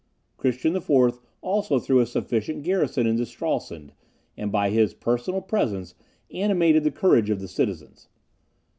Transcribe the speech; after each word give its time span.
Christian 0.35 0.75
IV. 0.75 1.19
also 1.43 1.77
threw 1.77 1.99
a 1.99 2.07
sufficient 2.07 2.63
garrison 2.63 3.05
into 3.05 3.23
Stralsund, 3.23 3.91
and 4.35 4.51
by 4.51 4.71
his 4.71 4.95
personal 4.95 5.41
presence 5.41 5.93
animated 6.31 6.83
the 6.83 6.89
courage 6.89 7.29
of 7.29 7.39
the 7.39 7.47
citizens. 7.47 8.07